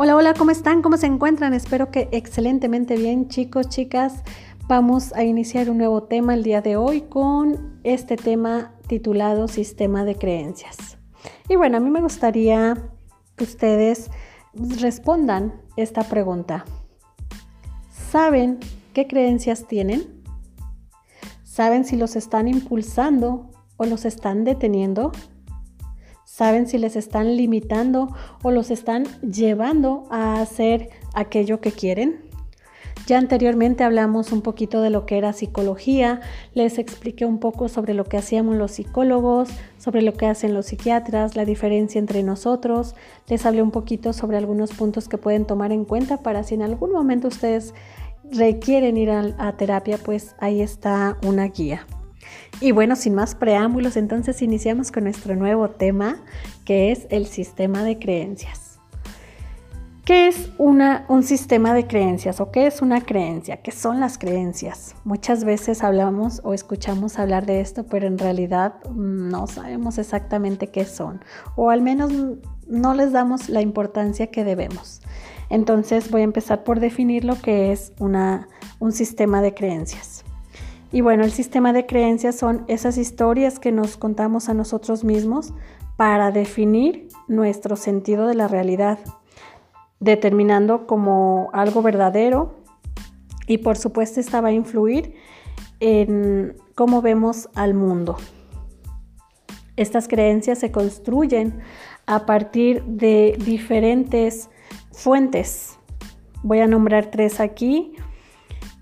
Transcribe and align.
Hola, 0.00 0.14
hola, 0.14 0.32
¿cómo 0.34 0.52
están? 0.52 0.80
¿Cómo 0.80 0.96
se 0.96 1.06
encuentran? 1.06 1.54
Espero 1.54 1.90
que 1.90 2.08
excelentemente 2.12 2.96
bien, 2.96 3.26
chicos, 3.26 3.68
chicas. 3.68 4.22
Vamos 4.68 5.12
a 5.14 5.24
iniciar 5.24 5.68
un 5.70 5.78
nuevo 5.78 6.04
tema 6.04 6.34
el 6.34 6.44
día 6.44 6.60
de 6.60 6.76
hoy 6.76 7.00
con 7.00 7.80
este 7.82 8.14
tema 8.14 8.76
titulado 8.86 9.48
Sistema 9.48 10.04
de 10.04 10.14
Creencias. 10.14 10.98
Y 11.48 11.56
bueno, 11.56 11.78
a 11.78 11.80
mí 11.80 11.90
me 11.90 12.00
gustaría 12.00 12.76
que 13.34 13.42
ustedes 13.42 14.08
respondan 14.80 15.60
esta 15.76 16.04
pregunta. 16.04 16.64
¿Saben 17.90 18.60
qué 18.94 19.08
creencias 19.08 19.66
tienen? 19.66 20.22
¿Saben 21.42 21.84
si 21.84 21.96
los 21.96 22.14
están 22.14 22.46
impulsando 22.46 23.50
o 23.76 23.84
los 23.84 24.04
están 24.04 24.44
deteniendo? 24.44 25.10
Saben 26.38 26.68
si 26.68 26.78
les 26.78 26.94
están 26.94 27.36
limitando 27.36 28.14
o 28.44 28.52
los 28.52 28.70
están 28.70 29.06
llevando 29.22 30.06
a 30.08 30.40
hacer 30.40 30.88
aquello 31.12 31.60
que 31.60 31.72
quieren. 31.72 32.20
Ya 33.08 33.18
anteriormente 33.18 33.82
hablamos 33.82 34.30
un 34.30 34.42
poquito 34.42 34.80
de 34.80 34.90
lo 34.90 35.04
que 35.04 35.18
era 35.18 35.32
psicología, 35.32 36.20
les 36.54 36.78
expliqué 36.78 37.24
un 37.24 37.38
poco 37.40 37.68
sobre 37.68 37.92
lo 37.92 38.04
que 38.04 38.18
hacíamos 38.18 38.54
los 38.54 38.70
psicólogos, 38.70 39.48
sobre 39.78 40.00
lo 40.02 40.12
que 40.12 40.26
hacen 40.26 40.54
los 40.54 40.66
psiquiatras, 40.66 41.34
la 41.34 41.44
diferencia 41.44 41.98
entre 41.98 42.22
nosotros, 42.22 42.94
les 43.26 43.44
hablé 43.44 43.60
un 43.60 43.72
poquito 43.72 44.12
sobre 44.12 44.36
algunos 44.36 44.70
puntos 44.70 45.08
que 45.08 45.18
pueden 45.18 45.44
tomar 45.44 45.72
en 45.72 45.84
cuenta 45.84 46.18
para 46.18 46.44
si 46.44 46.54
en 46.54 46.62
algún 46.62 46.92
momento 46.92 47.26
ustedes 47.26 47.74
requieren 48.30 48.96
ir 48.96 49.10
a, 49.10 49.34
a 49.38 49.56
terapia, 49.56 49.98
pues 49.98 50.36
ahí 50.38 50.60
está 50.60 51.18
una 51.26 51.48
guía. 51.48 51.84
Y 52.60 52.72
bueno, 52.72 52.96
sin 52.96 53.14
más 53.14 53.34
preámbulos, 53.34 53.96
entonces 53.96 54.42
iniciamos 54.42 54.90
con 54.90 55.04
nuestro 55.04 55.36
nuevo 55.36 55.70
tema, 55.70 56.16
que 56.64 56.90
es 56.92 57.06
el 57.10 57.26
sistema 57.26 57.84
de 57.84 57.98
creencias. 57.98 58.64
¿Qué 60.04 60.28
es 60.28 60.50
un 60.56 61.22
sistema 61.22 61.74
de 61.74 61.86
creencias 61.86 62.40
o 62.40 62.50
qué 62.50 62.66
es 62.66 62.80
una 62.80 63.02
creencia? 63.02 63.58
¿Qué 63.58 63.72
son 63.72 64.00
las 64.00 64.16
creencias? 64.16 64.94
Muchas 65.04 65.44
veces 65.44 65.84
hablamos 65.84 66.40
o 66.44 66.54
escuchamos 66.54 67.18
hablar 67.18 67.44
de 67.44 67.60
esto, 67.60 67.84
pero 67.84 68.06
en 68.06 68.16
realidad 68.16 68.82
no 68.94 69.46
sabemos 69.46 69.98
exactamente 69.98 70.68
qué 70.68 70.86
son, 70.86 71.22
o 71.56 71.68
al 71.68 71.82
menos 71.82 72.10
no 72.66 72.94
les 72.94 73.12
damos 73.12 73.50
la 73.50 73.60
importancia 73.60 74.28
que 74.28 74.44
debemos. 74.44 75.02
Entonces 75.50 76.10
voy 76.10 76.22
a 76.22 76.24
empezar 76.24 76.64
por 76.64 76.80
definir 76.80 77.26
lo 77.26 77.38
que 77.42 77.72
es 77.72 77.92
un 78.00 78.92
sistema 78.92 79.42
de 79.42 79.52
creencias. 79.52 80.24
Y 80.90 81.02
bueno, 81.02 81.24
el 81.24 81.32
sistema 81.32 81.72
de 81.72 81.86
creencias 81.86 82.36
son 82.36 82.64
esas 82.66 82.96
historias 82.96 83.58
que 83.58 83.72
nos 83.72 83.96
contamos 83.96 84.48
a 84.48 84.54
nosotros 84.54 85.04
mismos 85.04 85.52
para 85.96 86.30
definir 86.30 87.08
nuestro 87.26 87.76
sentido 87.76 88.26
de 88.26 88.34
la 88.34 88.48
realidad, 88.48 88.98
determinando 90.00 90.86
como 90.86 91.50
algo 91.52 91.82
verdadero 91.82 92.54
y 93.46 93.58
por 93.58 93.76
supuesto 93.76 94.20
esta 94.20 94.40
va 94.40 94.48
a 94.48 94.52
influir 94.52 95.14
en 95.80 96.56
cómo 96.74 97.02
vemos 97.02 97.48
al 97.54 97.74
mundo. 97.74 98.16
Estas 99.76 100.08
creencias 100.08 100.58
se 100.58 100.72
construyen 100.72 101.60
a 102.06 102.26
partir 102.26 102.82
de 102.84 103.38
diferentes 103.44 104.50
fuentes. 104.92 105.78
Voy 106.42 106.60
a 106.60 106.66
nombrar 106.66 107.10
tres 107.10 107.40
aquí. 107.40 107.94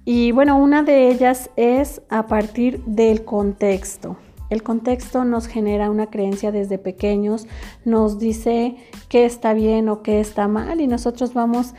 Y 0.09 0.31
bueno, 0.31 0.57
una 0.57 0.85
de 0.85 1.09
ellas 1.11 1.51
es 1.57 2.01
a 2.11 2.29
partir 2.29 2.81
del 2.85 3.25
contexto. 3.25 4.17
El 4.51 4.63
contexto 4.63 5.25
nos 5.25 5.49
genera 5.49 5.91
una 5.91 6.07
creencia 6.07 6.53
desde 6.53 6.79
pequeños, 6.79 7.49
nos 7.85 8.21
dice 8.21 8.77
qué 9.09 9.25
está 9.25 9.53
bien 9.53 9.89
o 9.89 10.05
qué 10.05 10.21
está 10.21 10.47
mal 10.47 10.81
y 10.81 10.87
nosotros 10.87 11.35
vamos 11.35 11.75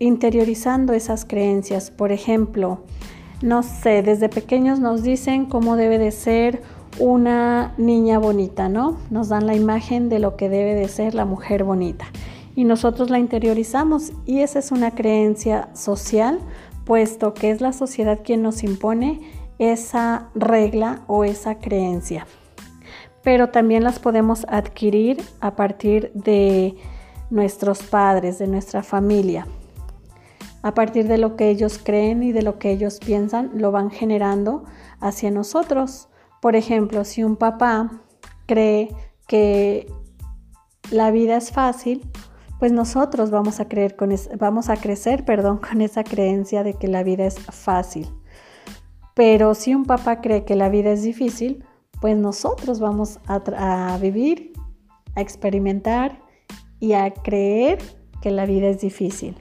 interiorizando 0.00 0.92
esas 0.92 1.24
creencias. 1.24 1.92
Por 1.92 2.10
ejemplo, 2.10 2.80
no 3.42 3.62
sé, 3.62 4.02
desde 4.02 4.28
pequeños 4.28 4.80
nos 4.80 5.04
dicen 5.04 5.46
cómo 5.46 5.76
debe 5.76 5.98
de 5.98 6.10
ser 6.10 6.62
una 6.98 7.74
niña 7.78 8.18
bonita, 8.18 8.68
¿no? 8.68 8.98
Nos 9.10 9.28
dan 9.28 9.46
la 9.46 9.54
imagen 9.54 10.08
de 10.08 10.18
lo 10.18 10.36
que 10.36 10.48
debe 10.48 10.74
de 10.74 10.88
ser 10.88 11.14
la 11.14 11.26
mujer 11.26 11.62
bonita 11.62 12.06
y 12.54 12.64
nosotros 12.64 13.10
la 13.10 13.18
interiorizamos 13.18 14.12
y 14.26 14.40
esa 14.40 14.58
es 14.58 14.72
una 14.72 14.90
creencia 14.90 15.68
social 15.74 16.40
puesto 16.84 17.34
que 17.34 17.50
es 17.50 17.60
la 17.60 17.72
sociedad 17.72 18.20
quien 18.24 18.42
nos 18.42 18.62
impone 18.62 19.20
esa 19.58 20.30
regla 20.34 21.02
o 21.06 21.24
esa 21.24 21.58
creencia. 21.58 22.26
Pero 23.22 23.50
también 23.50 23.84
las 23.84 23.98
podemos 23.98 24.44
adquirir 24.48 25.22
a 25.40 25.54
partir 25.54 26.10
de 26.14 26.76
nuestros 27.30 27.82
padres, 27.82 28.38
de 28.38 28.48
nuestra 28.48 28.82
familia. 28.82 29.46
A 30.62 30.74
partir 30.74 31.08
de 31.08 31.18
lo 31.18 31.36
que 31.36 31.48
ellos 31.48 31.80
creen 31.82 32.22
y 32.22 32.32
de 32.32 32.42
lo 32.42 32.58
que 32.58 32.70
ellos 32.70 32.98
piensan, 33.04 33.50
lo 33.54 33.72
van 33.72 33.90
generando 33.90 34.64
hacia 35.00 35.30
nosotros. 35.30 36.08
Por 36.40 36.56
ejemplo, 36.56 37.04
si 37.04 37.24
un 37.24 37.36
papá 37.36 38.02
cree 38.46 38.94
que 39.26 39.90
la 40.90 41.10
vida 41.10 41.36
es 41.36 41.52
fácil, 41.52 42.02
pues 42.62 42.70
nosotros 42.70 43.32
vamos 43.32 43.58
a, 43.58 43.66
creer 43.66 43.96
vamos 44.38 44.68
a 44.68 44.76
crecer 44.76 45.24
perdón, 45.26 45.58
con 45.58 45.80
esa 45.80 46.04
creencia 46.04 46.62
de 46.62 46.74
que 46.74 46.86
la 46.86 47.02
vida 47.02 47.26
es 47.26 47.40
fácil. 47.40 48.06
Pero 49.14 49.56
si 49.56 49.74
un 49.74 49.84
papá 49.84 50.20
cree 50.20 50.44
que 50.44 50.54
la 50.54 50.68
vida 50.68 50.92
es 50.92 51.02
difícil, 51.02 51.64
pues 52.00 52.16
nosotros 52.16 52.78
vamos 52.78 53.18
a, 53.26 53.42
a 53.94 53.98
vivir, 53.98 54.52
a 55.16 55.20
experimentar 55.20 56.22
y 56.78 56.92
a 56.92 57.12
creer 57.12 57.80
que 58.20 58.30
la 58.30 58.46
vida 58.46 58.68
es 58.68 58.80
difícil. 58.80 59.34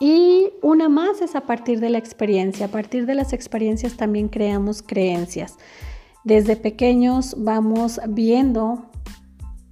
Y 0.00 0.50
una 0.60 0.90
más 0.90 1.22
es 1.22 1.34
a 1.34 1.46
partir 1.46 1.80
de 1.80 1.88
la 1.88 1.96
experiencia. 1.96 2.66
A 2.66 2.70
partir 2.70 3.06
de 3.06 3.14
las 3.14 3.32
experiencias 3.32 3.96
también 3.96 4.28
creamos 4.28 4.82
creencias. 4.82 5.56
Desde 6.24 6.56
pequeños 6.56 7.36
vamos 7.38 8.02
viendo, 8.06 8.84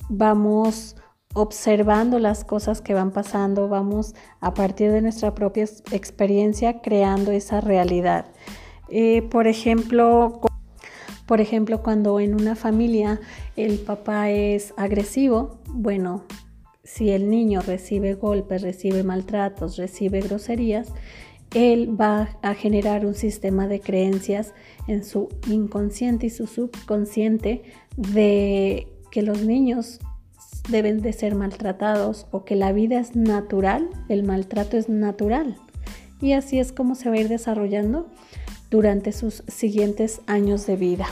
vamos 0.08 0.96
observando 1.34 2.18
las 2.18 2.44
cosas 2.44 2.80
que 2.80 2.94
van 2.94 3.10
pasando, 3.10 3.68
vamos 3.68 4.14
a 4.40 4.54
partir 4.54 4.92
de 4.92 5.02
nuestra 5.02 5.34
propia 5.34 5.64
experiencia 5.90 6.80
creando 6.80 7.32
esa 7.32 7.60
realidad. 7.60 8.26
Eh, 8.88 9.22
por 9.22 9.46
ejemplo, 9.46 10.40
por 11.26 11.40
ejemplo, 11.40 11.82
cuando 11.82 12.20
en 12.20 12.34
una 12.34 12.56
familia 12.56 13.20
el 13.56 13.78
papá 13.78 14.30
es 14.30 14.74
agresivo, 14.76 15.60
bueno, 15.68 16.24
si 16.84 17.10
el 17.10 17.30
niño 17.30 17.62
recibe 17.62 18.14
golpes, 18.14 18.60
recibe 18.60 19.02
maltratos, 19.02 19.76
recibe 19.76 20.20
groserías, 20.20 20.92
él 21.54 21.98
va 22.00 22.36
a 22.42 22.54
generar 22.54 23.06
un 23.06 23.14
sistema 23.14 23.68
de 23.68 23.80
creencias 23.80 24.54
en 24.88 25.04
su 25.04 25.28
inconsciente 25.48 26.26
y 26.26 26.30
su 26.30 26.46
subconsciente 26.46 27.62
de 27.96 28.88
que 29.10 29.22
los 29.22 29.42
niños 29.42 30.00
deben 30.68 31.02
de 31.02 31.12
ser 31.12 31.34
maltratados 31.34 32.26
o 32.30 32.44
que 32.44 32.56
la 32.56 32.72
vida 32.72 32.98
es 33.00 33.16
natural, 33.16 33.88
el 34.08 34.22
maltrato 34.22 34.76
es 34.76 34.88
natural. 34.88 35.56
Y 36.20 36.34
así 36.34 36.58
es 36.58 36.72
como 36.72 36.94
se 36.94 37.08
va 37.08 37.16
a 37.16 37.20
ir 37.20 37.28
desarrollando 37.28 38.06
durante 38.70 39.12
sus 39.12 39.42
siguientes 39.48 40.20
años 40.26 40.66
de 40.66 40.76
vida. 40.76 41.06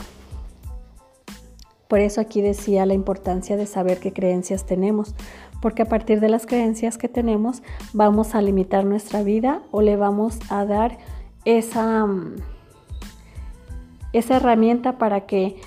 Por 1.87 1.99
eso 1.99 2.21
aquí 2.21 2.41
decía 2.41 2.85
la 2.85 2.93
importancia 2.93 3.57
de 3.57 3.65
saber 3.65 3.99
qué 3.99 4.13
creencias 4.13 4.65
tenemos, 4.65 5.13
porque 5.61 5.81
a 5.81 5.89
partir 5.89 6.21
de 6.21 6.29
las 6.29 6.45
creencias 6.45 6.97
que 6.97 7.09
tenemos 7.09 7.61
vamos 7.91 8.33
a 8.33 8.41
limitar 8.41 8.85
nuestra 8.85 9.23
vida 9.23 9.61
o 9.71 9.81
le 9.81 9.97
vamos 9.97 10.39
a 10.49 10.65
dar 10.65 10.97
esa, 11.43 12.07
esa 14.13 14.37
herramienta 14.37 14.97
para 14.97 15.25
que 15.25 15.57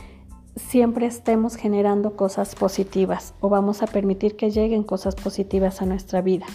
siempre 0.57 1.07
estemos 1.07 1.57
generando 1.57 2.17
cosas 2.17 2.55
positivas 2.55 3.35
o 3.41 3.49
vamos 3.49 3.83
a 3.83 3.87
permitir 3.87 4.37
que 4.37 4.51
lleguen 4.51 4.83
cosas 4.83 5.15
positivas 5.15 5.83
a 5.83 5.87
nuestra 5.87 6.23
vida. 6.23 6.47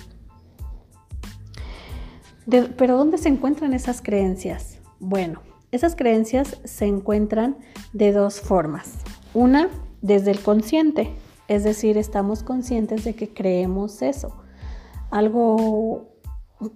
pero 2.77 2.97
¿dónde 2.97 3.17
se 3.17 3.29
encuentran 3.29 3.73
esas 3.73 4.01
creencias? 4.01 4.79
Bueno, 4.99 5.41
esas 5.71 5.95
creencias 5.95 6.59
se 6.63 6.85
encuentran 6.85 7.57
de 7.93 8.11
dos 8.11 8.41
formas. 8.41 8.95
Una, 9.35 9.69
desde 10.01 10.31
el 10.31 10.39
consciente, 10.41 11.13
es 11.47 11.63
decir, 11.63 11.97
estamos 11.97 12.41
conscientes 12.41 13.03
de 13.03 13.13
que 13.13 13.31
creemos 13.33 14.01
eso. 14.01 14.35
Algo 15.11 16.09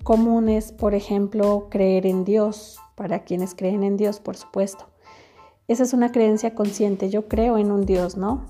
común 0.03 0.49
es, 0.49 0.71
por 0.71 0.93
ejemplo, 0.93 1.67
creer 1.71 2.05
en 2.05 2.23
Dios, 2.23 2.79
para 2.95 3.23
quienes 3.23 3.55
creen 3.55 3.83
en 3.83 3.97
Dios, 3.97 4.19
por 4.19 4.37
supuesto. 4.37 4.92
Esa 5.67 5.83
es 5.83 5.93
una 5.93 6.11
creencia 6.11 6.55
consciente, 6.55 7.09
yo 7.09 7.27
creo 7.27 7.57
en 7.57 7.71
un 7.71 7.85
Dios, 7.85 8.17
¿no? 8.17 8.45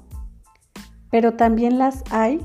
Pero 1.11 1.33
también 1.33 1.77
las 1.77 2.03
hay 2.09 2.39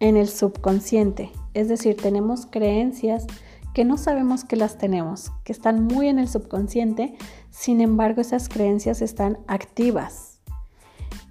en 0.00 0.16
el 0.16 0.28
subconsciente, 0.28 1.30
es 1.54 1.68
decir, 1.68 1.96
tenemos 1.96 2.46
creencias 2.46 3.26
que 3.74 3.84
no 3.84 3.98
sabemos 3.98 4.44
que 4.44 4.56
las 4.56 4.78
tenemos, 4.78 5.32
que 5.42 5.52
están 5.52 5.84
muy 5.84 6.08
en 6.08 6.18
el 6.18 6.28
subconsciente, 6.28 7.16
sin 7.50 7.80
embargo 7.80 8.20
esas 8.20 8.48
creencias 8.48 9.02
están 9.02 9.38
activas. 9.48 10.40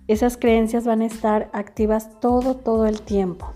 esas 0.10 0.36
creencias 0.36 0.86
van 0.86 1.02
a 1.02 1.06
estar 1.06 1.50
activas 1.54 2.20
todo, 2.20 2.58
todo 2.58 2.86
el 2.88 3.02
tiempo. 3.02 3.54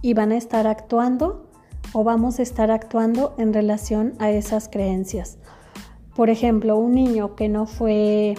Y 0.00 0.14
van 0.14 0.32
a 0.32 0.36
estar 0.36 0.66
actuando 0.66 1.46
o 1.92 2.04
vamos 2.04 2.38
a 2.38 2.42
estar 2.42 2.70
actuando 2.70 3.34
en 3.36 3.52
relación 3.52 4.14
a 4.18 4.30
esas 4.30 4.68
creencias. 4.68 5.36
Por 6.14 6.30
ejemplo, 6.30 6.76
un 6.76 6.92
niño 6.92 7.34
que 7.34 7.48
no 7.48 7.66
fue 7.66 8.34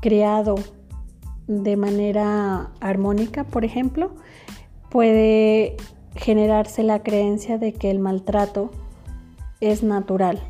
criado 0.00 0.54
de 1.46 1.76
manera 1.76 2.70
armónica, 2.80 3.44
por 3.44 3.64
ejemplo, 3.64 4.12
puede 4.90 5.76
generarse 6.16 6.82
la 6.82 7.02
creencia 7.02 7.58
de 7.58 7.72
que 7.72 7.90
el 7.90 7.98
maltrato 7.98 8.70
es 9.60 9.82
natural 9.82 10.40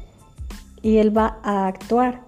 y 0.83 0.99
él 0.99 1.17
va 1.17 1.39
a 1.43 1.67
actuar 1.67 2.23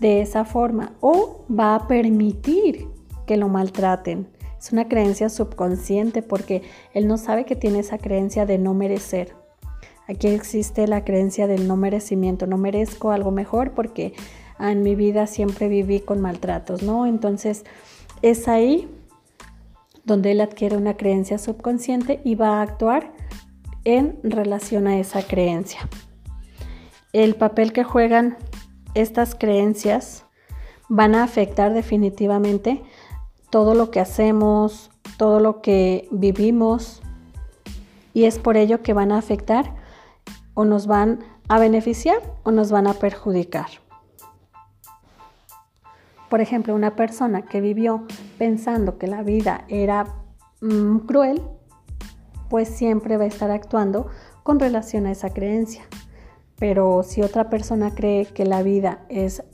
de 0.00 0.20
esa 0.20 0.44
forma 0.44 0.92
o 1.00 1.44
va 1.50 1.74
a 1.74 1.88
permitir 1.88 2.88
que 3.26 3.36
lo 3.36 3.48
maltraten. 3.48 4.28
Es 4.58 4.72
una 4.72 4.88
creencia 4.88 5.28
subconsciente 5.28 6.22
porque 6.22 6.62
él 6.92 7.08
no 7.08 7.18
sabe 7.18 7.44
que 7.44 7.56
tiene 7.56 7.80
esa 7.80 7.98
creencia 7.98 8.46
de 8.46 8.58
no 8.58 8.74
merecer. 8.74 9.34
Aquí 10.08 10.28
existe 10.28 10.86
la 10.86 11.04
creencia 11.04 11.46
del 11.46 11.66
no 11.66 11.76
merecimiento. 11.76 12.46
No 12.46 12.58
merezco 12.58 13.10
algo 13.10 13.30
mejor 13.30 13.72
porque 13.72 14.14
en 14.58 14.82
mi 14.82 14.94
vida 14.94 15.26
siempre 15.26 15.68
viví 15.68 16.00
con 16.00 16.20
maltratos, 16.20 16.82
¿no? 16.82 17.06
Entonces 17.06 17.64
es 18.22 18.48
ahí 18.48 18.88
donde 20.04 20.32
él 20.32 20.40
adquiere 20.40 20.76
una 20.76 20.96
creencia 20.96 21.38
subconsciente 21.38 22.20
y 22.24 22.36
va 22.36 22.58
a 22.58 22.62
actuar 22.62 23.12
en 23.84 24.18
relación 24.22 24.86
a 24.86 24.98
esa 24.98 25.22
creencia. 25.22 25.88
El 27.12 27.34
papel 27.34 27.72
que 27.72 27.84
juegan 27.84 28.36
estas 28.94 29.34
creencias 29.34 30.24
van 30.88 31.14
a 31.14 31.24
afectar 31.24 31.74
definitivamente 31.74 32.82
todo 33.50 33.74
lo 33.74 33.90
que 33.90 34.00
hacemos, 34.00 34.90
todo 35.18 35.40
lo 35.40 35.60
que 35.60 36.08
vivimos 36.10 37.02
y 38.14 38.24
es 38.24 38.38
por 38.38 38.56
ello 38.56 38.82
que 38.82 38.92
van 38.92 39.12
a 39.12 39.18
afectar 39.18 39.74
o 40.56 40.64
nos 40.64 40.86
van 40.86 41.20
a 41.48 41.60
beneficiar 41.60 42.20
o 42.42 42.50
nos 42.50 42.72
van 42.72 42.88
a 42.88 42.94
perjudicar. 42.94 43.66
Por 46.30 46.40
ejemplo, 46.40 46.74
una 46.74 46.96
persona 46.96 47.42
que 47.42 47.60
vivió 47.60 48.04
pensando 48.38 48.98
que 48.98 49.06
la 49.06 49.22
vida 49.22 49.64
era 49.68 50.06
mm, 50.60 51.00
cruel, 51.00 51.42
pues 52.48 52.68
siempre 52.68 53.16
va 53.16 53.24
a 53.24 53.28
estar 53.28 53.50
actuando 53.50 54.08
con 54.42 54.58
relación 54.58 55.06
a 55.06 55.12
esa 55.12 55.30
creencia. 55.30 55.84
Pero 56.58 57.02
si 57.02 57.22
otra 57.22 57.50
persona 57.50 57.94
cree 57.94 58.24
que 58.24 58.46
la 58.46 58.62
vida 58.62 59.04
es 59.08 59.44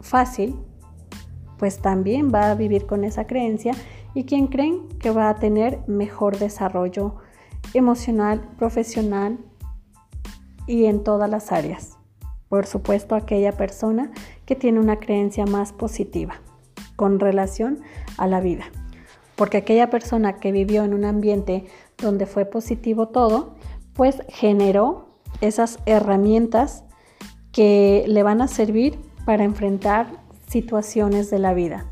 fácil, 0.00 0.56
pues 1.58 1.80
también 1.80 2.32
va 2.32 2.50
a 2.50 2.54
vivir 2.54 2.86
con 2.86 3.02
esa 3.04 3.26
creencia 3.26 3.74
y 4.14 4.24
quien 4.24 4.46
creen 4.46 4.88
que 5.00 5.10
va 5.10 5.28
a 5.28 5.34
tener 5.34 5.80
mejor 5.88 6.38
desarrollo 6.38 7.16
emocional, 7.74 8.40
profesional 8.56 9.38
y 10.66 10.86
en 10.86 11.02
todas 11.02 11.28
las 11.30 11.52
áreas. 11.52 11.98
Por 12.48 12.66
supuesto, 12.66 13.14
aquella 13.14 13.52
persona 13.52 14.12
que 14.46 14.54
tiene 14.54 14.80
una 14.80 14.98
creencia 14.98 15.46
más 15.46 15.72
positiva 15.72 16.40
con 16.96 17.18
relación 17.20 17.80
a 18.16 18.26
la 18.26 18.40
vida. 18.40 18.64
Porque 19.36 19.56
aquella 19.56 19.90
persona 19.90 20.36
que 20.36 20.52
vivió 20.52 20.84
en 20.84 20.94
un 20.94 21.04
ambiente 21.04 21.64
donde 21.98 22.26
fue 22.26 22.44
positivo 22.44 23.08
todo, 23.08 23.54
pues 23.94 24.22
generó 24.28 25.08
esas 25.40 25.78
herramientas 25.86 26.84
que 27.52 28.04
le 28.06 28.22
van 28.22 28.40
a 28.40 28.48
servir 28.48 28.98
para 29.24 29.44
enfrentar 29.44 30.06
situaciones 30.48 31.30
de 31.30 31.38
la 31.38 31.54
vida. 31.54 31.86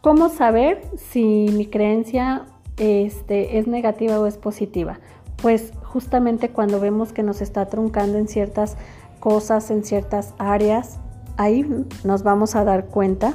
¿Cómo 0.00 0.28
saber 0.28 0.82
si 0.96 1.48
mi 1.52 1.66
creencia 1.66 2.46
este, 2.76 3.58
es 3.58 3.66
negativa 3.66 4.18
o 4.20 4.26
es 4.26 4.36
positiva? 4.36 5.00
Pues 5.42 5.72
justamente 5.92 6.50
cuando 6.50 6.80
vemos 6.80 7.12
que 7.12 7.22
nos 7.22 7.40
está 7.40 7.66
truncando 7.66 8.18
en 8.18 8.28
ciertas 8.28 8.76
cosas, 9.20 9.70
en 9.70 9.84
ciertas 9.84 10.34
áreas, 10.38 10.98
ahí 11.36 11.66
nos 12.04 12.22
vamos 12.22 12.54
a 12.54 12.64
dar 12.64 12.86
cuenta 12.86 13.34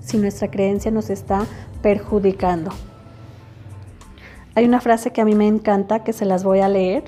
si 0.00 0.18
nuestra 0.18 0.50
creencia 0.50 0.90
nos 0.90 1.10
está 1.10 1.46
perjudicando. 1.82 2.70
Hay 4.54 4.64
una 4.64 4.80
frase 4.80 5.10
que 5.12 5.20
a 5.20 5.24
mí 5.24 5.34
me 5.34 5.46
encanta 5.46 6.04
que 6.04 6.12
se 6.12 6.24
las 6.24 6.44
voy 6.44 6.60
a 6.60 6.68
leer 6.68 7.04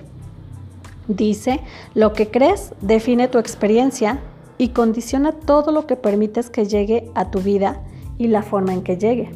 Dice, 1.08 1.60
lo 1.94 2.12
que 2.12 2.30
crees 2.30 2.74
define 2.82 3.28
tu 3.28 3.38
experiencia 3.38 4.20
y 4.58 4.68
condiciona 4.68 5.32
todo 5.32 5.72
lo 5.72 5.86
que 5.86 5.96
permites 5.96 6.50
que 6.50 6.66
llegue 6.66 7.10
a 7.14 7.30
tu 7.30 7.40
vida 7.40 7.80
y 8.18 8.28
la 8.28 8.42
forma 8.42 8.74
en 8.74 8.82
que 8.82 8.98
llegue. 8.98 9.30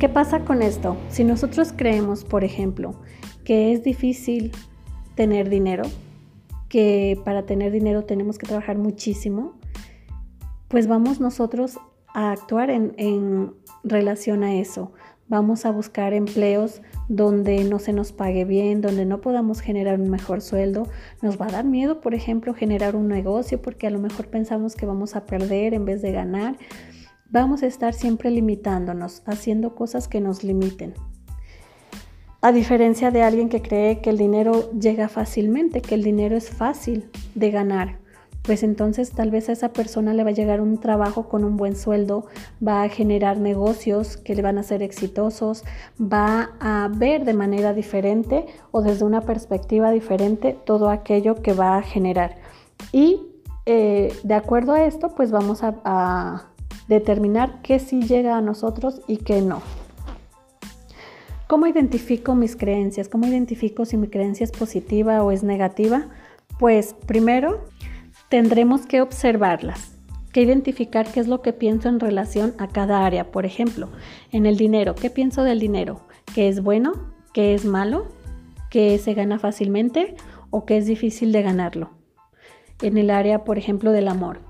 ¿Qué 0.00 0.08
pasa 0.08 0.40
con 0.40 0.60
esto? 0.60 0.96
Si 1.10 1.22
nosotros 1.22 1.72
creemos, 1.76 2.24
por 2.24 2.42
ejemplo, 2.42 2.96
que 3.44 3.72
es 3.72 3.82
difícil 3.82 4.52
tener 5.14 5.48
dinero, 5.48 5.84
que 6.68 7.20
para 7.24 7.44
tener 7.44 7.72
dinero 7.72 8.04
tenemos 8.04 8.38
que 8.38 8.46
trabajar 8.46 8.78
muchísimo, 8.78 9.54
pues 10.68 10.86
vamos 10.86 11.20
nosotros 11.20 11.78
a 12.14 12.32
actuar 12.32 12.70
en, 12.70 13.54
relación 13.84 14.44
a 14.44 14.54
eso 14.54 14.92
vamos 15.32 15.64
a 15.64 15.70
buscar 15.70 16.12
empleos 16.12 16.82
donde 17.08 17.64
no 17.64 17.78
se 17.78 17.94
nos 17.94 18.12
pague 18.12 18.44
bien, 18.44 18.82
donde 18.82 19.06
no 19.06 19.22
podamos 19.22 19.62
generar 19.62 19.98
un 19.98 20.10
mejor 20.10 20.42
sueldo. 20.42 20.88
Nos 21.22 21.40
va 21.40 21.46
a 21.46 21.52
dar 21.52 21.64
miedo, 21.64 22.02
por 22.02 22.12
ejemplo, 22.12 22.52
generar 22.52 22.96
un 22.96 23.08
negocio 23.08 23.62
porque 23.62 23.86
a 23.86 23.90
lo 23.90 23.98
mejor 23.98 24.26
pensamos 24.26 24.76
que 24.76 24.84
vamos 24.84 25.16
a 25.16 25.24
perder 25.24 25.72
en 25.72 25.86
vez 25.86 26.02
de 26.02 26.12
ganar. 26.12 26.58
Vamos 27.30 27.62
a 27.62 27.66
estar 27.66 27.94
siempre 27.94 28.30
limitándonos, 28.30 29.22
haciendo 29.24 29.74
cosas 29.74 30.06
que 30.06 30.20
nos 30.20 30.44
limiten. 30.44 30.92
A 32.42 32.52
diferencia 32.52 33.10
de 33.10 33.22
alguien 33.22 33.48
que 33.48 33.62
cree 33.62 34.00
que 34.00 34.10
el 34.10 34.18
dinero 34.18 34.70
llega 34.72 35.08
fácilmente, 35.08 35.80
que 35.80 35.94
el 35.94 36.02
dinero 36.02 36.36
es 36.36 36.50
fácil 36.50 37.08
de 37.34 37.50
ganar 37.50 38.02
pues 38.42 38.64
entonces 38.64 39.12
tal 39.12 39.30
vez 39.30 39.48
a 39.48 39.52
esa 39.52 39.72
persona 39.72 40.14
le 40.14 40.24
va 40.24 40.30
a 40.30 40.34
llegar 40.34 40.60
un 40.60 40.78
trabajo 40.78 41.28
con 41.28 41.44
un 41.44 41.56
buen 41.56 41.76
sueldo, 41.76 42.26
va 42.66 42.82
a 42.82 42.88
generar 42.88 43.38
negocios 43.38 44.16
que 44.16 44.34
le 44.34 44.42
van 44.42 44.58
a 44.58 44.64
ser 44.64 44.82
exitosos, 44.82 45.64
va 46.00 46.50
a 46.60 46.90
ver 46.92 47.24
de 47.24 47.34
manera 47.34 47.72
diferente 47.72 48.46
o 48.72 48.82
desde 48.82 49.04
una 49.04 49.20
perspectiva 49.20 49.92
diferente 49.92 50.58
todo 50.64 50.90
aquello 50.90 51.40
que 51.40 51.52
va 51.52 51.76
a 51.76 51.82
generar. 51.82 52.36
Y 52.90 53.20
eh, 53.64 54.12
de 54.24 54.34
acuerdo 54.34 54.72
a 54.72 54.84
esto, 54.84 55.14
pues 55.14 55.30
vamos 55.30 55.62
a, 55.62 55.76
a 55.84 56.48
determinar 56.88 57.62
qué 57.62 57.78
sí 57.78 58.02
llega 58.02 58.36
a 58.36 58.40
nosotros 58.40 59.02
y 59.06 59.18
qué 59.18 59.40
no. 59.40 59.62
¿Cómo 61.52 61.66
identifico 61.66 62.34
mis 62.34 62.56
creencias? 62.56 63.10
¿Cómo 63.10 63.26
identifico 63.26 63.84
si 63.84 63.98
mi 63.98 64.08
creencia 64.08 64.42
es 64.44 64.52
positiva 64.52 65.22
o 65.22 65.32
es 65.32 65.42
negativa? 65.42 66.08
Pues 66.58 66.96
primero 67.04 67.66
tendremos 68.30 68.86
que 68.86 69.02
observarlas, 69.02 69.94
que 70.32 70.40
identificar 70.40 71.06
qué 71.12 71.20
es 71.20 71.28
lo 71.28 71.42
que 71.42 71.52
pienso 71.52 71.90
en 71.90 72.00
relación 72.00 72.54
a 72.56 72.68
cada 72.68 73.04
área. 73.04 73.30
Por 73.30 73.44
ejemplo, 73.44 73.90
en 74.30 74.46
el 74.46 74.56
dinero, 74.56 74.94
¿qué 74.94 75.10
pienso 75.10 75.42
del 75.42 75.60
dinero? 75.60 76.00
¿Qué 76.34 76.48
es 76.48 76.62
bueno? 76.62 77.12
¿Qué 77.34 77.52
es 77.52 77.66
malo? 77.66 78.06
¿Qué 78.70 78.96
se 78.96 79.12
gana 79.12 79.38
fácilmente 79.38 80.14
o 80.48 80.64
qué 80.64 80.78
es 80.78 80.86
difícil 80.86 81.32
de 81.32 81.42
ganarlo? 81.42 81.90
En 82.80 82.96
el 82.96 83.10
área, 83.10 83.44
por 83.44 83.58
ejemplo, 83.58 83.92
del 83.92 84.08
amor. 84.08 84.40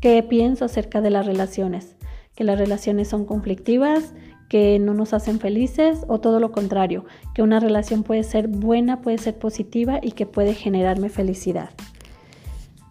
¿Qué 0.00 0.22
pienso 0.22 0.64
acerca 0.64 1.02
de 1.02 1.10
las 1.10 1.26
relaciones? 1.26 1.94
¿Que 2.34 2.44
las 2.44 2.58
relaciones 2.58 3.06
son 3.08 3.26
conflictivas? 3.26 4.14
Que 4.48 4.78
no 4.78 4.94
nos 4.94 5.12
hacen 5.12 5.40
felices 5.40 6.04
o 6.08 6.20
todo 6.20 6.40
lo 6.40 6.52
contrario, 6.52 7.04
que 7.34 7.42
una 7.42 7.60
relación 7.60 8.02
puede 8.02 8.22
ser 8.22 8.48
buena, 8.48 9.00
puede 9.02 9.18
ser 9.18 9.38
positiva 9.38 9.98
y 10.02 10.12
que 10.12 10.26
puede 10.26 10.54
generarme 10.54 11.08
felicidad 11.08 11.70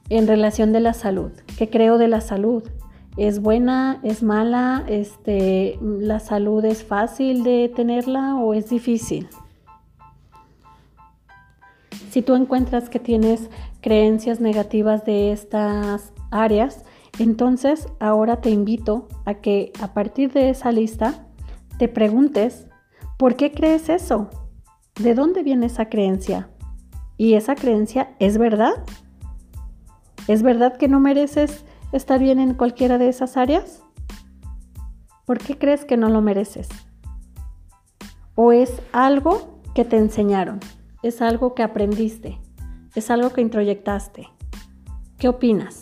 en 0.09 0.27
relación 0.27 0.71
de 0.71 0.79
la 0.79 0.93
salud. 0.93 1.31
¿Qué 1.57 1.69
creo 1.69 1.97
de 1.97 2.07
la 2.07 2.21
salud? 2.21 2.63
¿Es 3.17 3.41
buena? 3.41 3.99
¿Es 4.03 4.23
mala? 4.23 4.83
Este, 4.87 5.79
¿La 5.81 6.19
salud 6.19 6.63
es 6.65 6.83
fácil 6.83 7.43
de 7.43 7.71
tenerla 7.73 8.35
o 8.35 8.53
es 8.53 8.69
difícil? 8.69 9.27
Si 12.09 12.21
tú 12.21 12.35
encuentras 12.35 12.89
que 12.89 12.99
tienes 12.99 13.49
creencias 13.81 14.39
negativas 14.39 15.05
de 15.05 15.31
estas 15.31 16.13
áreas, 16.31 16.83
entonces 17.19 17.87
ahora 17.99 18.41
te 18.41 18.49
invito 18.49 19.07
a 19.25 19.35
que 19.35 19.71
a 19.81 19.93
partir 19.93 20.31
de 20.31 20.49
esa 20.49 20.71
lista 20.71 21.24
te 21.77 21.87
preguntes, 21.87 22.67
¿por 23.17 23.35
qué 23.35 23.51
crees 23.51 23.89
eso? 23.89 24.29
¿De 24.95 25.13
dónde 25.13 25.43
viene 25.43 25.65
esa 25.65 25.89
creencia? 25.89 26.49
¿Y 27.17 27.33
esa 27.33 27.55
creencia 27.55 28.15
es 28.19 28.37
verdad? 28.37 28.73
¿Es 30.27 30.41
verdad 30.41 30.77
que 30.77 30.87
no 30.87 30.99
mereces 30.99 31.65
estar 31.91 32.19
bien 32.19 32.39
en 32.39 32.53
cualquiera 32.53 32.97
de 32.97 33.09
esas 33.09 33.37
áreas? 33.37 33.83
¿Por 35.25 35.39
qué 35.39 35.57
crees 35.57 35.85
que 35.85 35.97
no 35.97 36.09
lo 36.09 36.21
mereces? 36.21 36.69
¿O 38.35 38.51
es 38.51 38.81
algo 38.91 39.61
que 39.73 39.85
te 39.85 39.97
enseñaron? 39.97 40.59
¿Es 41.03 41.21
algo 41.21 41.55
que 41.55 41.63
aprendiste? 41.63 42.39
¿Es 42.95 43.11
algo 43.11 43.31
que 43.31 43.41
introyectaste? 43.41 44.29
¿Qué 45.17 45.27
opinas? 45.27 45.81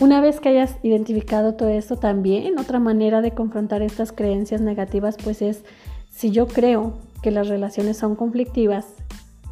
Una 0.00 0.20
vez 0.20 0.38
que 0.38 0.50
hayas 0.50 0.76
identificado 0.84 1.54
todo 1.54 1.70
esto, 1.70 1.96
también 1.96 2.56
otra 2.58 2.78
manera 2.78 3.20
de 3.20 3.32
confrontar 3.32 3.82
estas 3.82 4.12
creencias 4.12 4.60
negativas, 4.60 5.16
pues 5.22 5.42
es 5.42 5.64
si 6.08 6.30
yo 6.30 6.46
creo 6.46 6.98
que 7.20 7.32
las 7.32 7.48
relaciones 7.48 7.96
son 7.96 8.14
conflictivas, 8.14 8.86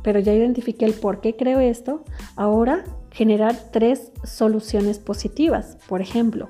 pero 0.02 0.20
ya 0.20 0.32
identifiqué 0.32 0.84
el 0.84 0.94
por 0.94 1.20
qué 1.20 1.34
creo 1.34 1.58
esto, 1.58 2.04
ahora 2.36 2.84
generar 3.10 3.56
tres 3.72 4.12
soluciones 4.22 5.00
positivas. 5.00 5.78
Por 5.88 6.00
ejemplo, 6.00 6.48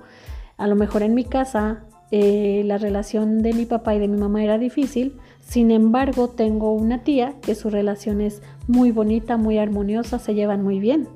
a 0.58 0.66
lo 0.66 0.76
mejor 0.76 1.02
en 1.02 1.14
mi 1.14 1.24
casa 1.24 1.84
eh, 2.10 2.64
la 2.66 2.76
relación 2.76 3.42
de 3.42 3.54
mi 3.54 3.64
papá 3.64 3.94
y 3.94 3.98
de 3.98 4.08
mi 4.08 4.18
mamá 4.18 4.44
era 4.44 4.58
difícil, 4.58 5.16
sin 5.40 5.70
embargo 5.70 6.28
tengo 6.28 6.74
una 6.74 7.02
tía 7.02 7.32
que 7.40 7.54
su 7.54 7.70
relación 7.70 8.20
es 8.20 8.42
muy 8.68 8.90
bonita, 8.90 9.38
muy 9.38 9.56
armoniosa, 9.56 10.18
se 10.18 10.34
llevan 10.34 10.62
muy 10.62 10.80
bien. 10.80 11.08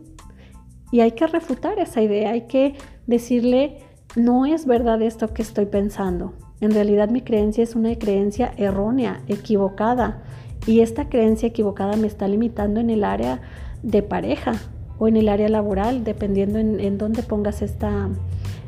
Y 0.90 1.00
hay 1.00 1.12
que 1.12 1.26
refutar 1.26 1.78
esa 1.78 2.02
idea, 2.02 2.30
hay 2.30 2.42
que 2.42 2.74
decirle, 3.06 3.78
no 4.16 4.46
es 4.46 4.66
verdad 4.66 5.02
esto 5.02 5.32
que 5.32 5.42
estoy 5.42 5.66
pensando. 5.66 6.34
En 6.60 6.72
realidad 6.72 7.08
mi 7.08 7.22
creencia 7.22 7.64
es 7.64 7.74
una 7.74 7.94
creencia 7.96 8.52
errónea, 8.56 9.22
equivocada. 9.28 10.22
Y 10.66 10.80
esta 10.80 11.08
creencia 11.08 11.48
equivocada 11.48 11.96
me 11.96 12.06
está 12.06 12.28
limitando 12.28 12.80
en 12.80 12.90
el 12.90 13.04
área 13.04 13.40
de 13.82 14.02
pareja 14.02 14.54
o 14.98 15.08
en 15.08 15.16
el 15.16 15.28
área 15.28 15.48
laboral, 15.48 16.04
dependiendo 16.04 16.58
en, 16.58 16.98
dónde 16.98 17.22
pongas 17.22 17.62
esta, 17.62 18.10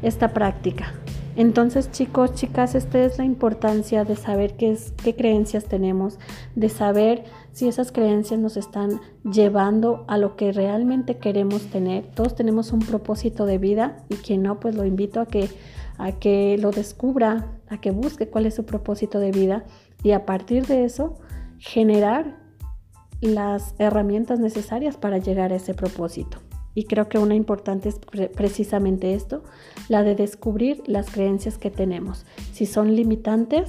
esta 0.03 0.29
práctica. 0.29 0.95
Entonces, 1.35 1.91
chicos, 1.91 2.35
chicas, 2.35 2.75
esta 2.75 3.03
es 3.03 3.19
la 3.19 3.25
importancia 3.25 4.05
de 4.05 4.17
saber 4.17 4.55
qué, 4.57 4.77
creencias 5.17 5.65
tenemos, 5.65 6.19
de 6.55 6.69
saber 6.69 7.25
si 7.53 7.69
esas 7.69 7.91
creencias 7.91 8.39
nos 8.39 8.57
están 8.57 9.01
llevando 9.25 10.05
a 10.09 10.19
lo 10.19 10.37
que 10.37 10.53
realmente 10.53 11.17
queremos 11.17 11.63
tener. 11.71 12.07
Todos 12.15 12.35
tenemos 12.35 12.73
un 12.73 12.81
propósito 12.81 13.47
de 13.47 13.59
vida 13.59 14.05
y 14.11 14.17
quien 14.17 14.43
no, 14.43 14.61
pues 14.61 14.75
lo 14.75 14.85
invito 14.85 15.21
a 15.21 15.27
que 15.27 16.59
lo 16.61 16.71
descubra, 16.71 17.59
a 17.69 17.81
que 17.81 17.93
busque 17.93 18.29
cuál 18.29 18.47
es 18.47 18.55
su 18.55 18.65
propósito 18.65 19.19
de 19.19 19.31
vida 19.31 19.65
y 20.03 20.13
a 20.13 20.27
partir 20.27 20.67
de 20.67 20.85
eso 20.85 21.19
generar 21.59 22.43
las 23.23 23.75
herramientas 23.79 24.41
necesarias 24.41 24.97
para 24.97 25.19
llegar 25.19 25.53
a 25.53 25.57
ese 25.57 25.75
propósito. 25.75 26.39
Y 26.75 26.85
creo 26.85 27.09
que 27.09 27.19
una 27.19 27.35
importante 27.35 27.89
es 27.91 27.99
precisamente 28.35 29.15
esto, 29.15 29.45
la 29.93 30.03
de 30.03 30.15
descubrir 30.15 30.83
las 30.87 31.11
creencias 31.11 31.59
que 31.59 31.71
tenemos, 31.71 32.25
si 32.53 32.65
son 32.65 32.97
limitantes 32.97 33.69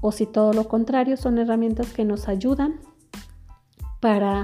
o 0.00 0.10
si 0.10 0.26
todo 0.26 0.52
lo 0.52 0.66
contrario 0.66 1.16
son 1.16 1.38
herramientas 1.38 1.92
que 1.92 2.04
nos 2.04 2.26
ayudan 2.26 2.80
para 4.00 4.42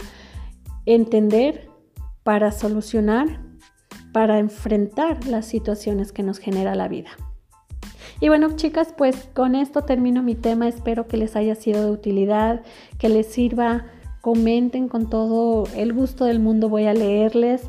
entender, 0.86 1.68
para 2.22 2.52
solucionar, 2.52 3.40
para 4.12 4.38
enfrentar 4.38 5.26
las 5.26 5.44
situaciones 5.46 6.12
que 6.12 6.22
nos 6.22 6.38
genera 6.38 6.76
la 6.76 6.86
vida. 6.86 7.10
Y 8.20 8.28
bueno, 8.28 8.54
chicas, 8.54 8.94
pues 8.96 9.28
con 9.34 9.56
esto 9.56 9.82
termino 9.82 10.22
mi 10.22 10.36
tema. 10.36 10.68
Espero 10.68 11.08
que 11.08 11.16
les 11.16 11.34
haya 11.34 11.56
sido 11.56 11.84
de 11.84 11.90
utilidad, 11.90 12.62
que 12.98 13.08
les 13.08 13.26
sirva 13.26 13.86
comenten 14.20 14.86
con 14.86 15.10
todo 15.10 15.64
el 15.74 15.92
gusto 15.92 16.26
del 16.26 16.38
mundo, 16.38 16.68
voy 16.68 16.86
a 16.86 16.94
leerles. 16.94 17.62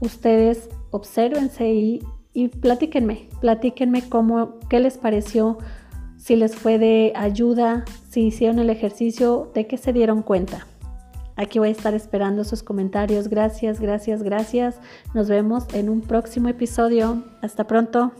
Ustedes 0.00 0.70
observense 0.90 1.68
y, 1.68 2.00
y 2.32 2.48
platíquenme, 2.48 3.28
platíquenme 3.40 4.08
cómo, 4.08 4.58
qué 4.68 4.80
les 4.80 4.98
pareció, 4.98 5.58
si 6.16 6.36
les 6.36 6.54
fue 6.54 6.78
de 6.78 7.12
ayuda, 7.16 7.84
si 8.08 8.26
hicieron 8.26 8.58
el 8.58 8.70
ejercicio, 8.70 9.50
de 9.54 9.66
qué 9.66 9.76
se 9.76 9.92
dieron 9.92 10.22
cuenta. 10.22 10.66
Aquí 11.36 11.58
voy 11.58 11.68
a 11.68 11.72
estar 11.72 11.94
esperando 11.94 12.44
sus 12.44 12.62
comentarios. 12.62 13.28
Gracias, 13.28 13.80
gracias, 13.80 14.22
gracias. 14.22 14.78
Nos 15.14 15.28
vemos 15.28 15.64
en 15.72 15.88
un 15.88 16.02
próximo 16.02 16.48
episodio. 16.48 17.24
Hasta 17.40 17.66
pronto. 17.66 18.12